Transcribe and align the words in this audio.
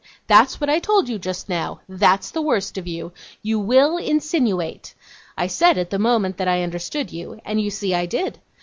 That's 0.25 0.59
what 0.59 0.67
I 0.67 0.79
told 0.79 1.09
you 1.09 1.19
just 1.19 1.47
now. 1.47 1.81
That's 1.87 2.31
the 2.31 2.41
worst 2.41 2.75
of 2.75 2.87
you. 2.87 3.11
You 3.43 3.59
WILL 3.59 3.97
insinuate. 3.97 4.95
I 5.37 5.45
said, 5.45 5.77
at 5.77 5.91
the 5.91 5.99
moment, 5.99 6.37
that 6.37 6.47
I 6.47 6.63
understood 6.63 7.11
you, 7.11 7.39
and 7.45 7.61
you 7.61 7.69
see 7.69 7.93
I 7.93 8.07
did. 8.07 8.39